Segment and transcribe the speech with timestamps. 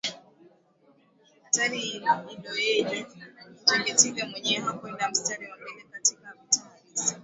[1.33, 2.97] Hatari iliyoje
[3.67, 7.15] Kinjekitile mwenyewe hakwenda mstari wa mbele katika vita halisi